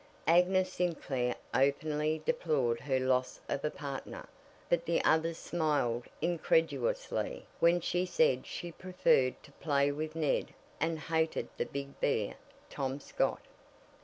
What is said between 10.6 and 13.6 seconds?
and "hated that big bear, Tom Scott."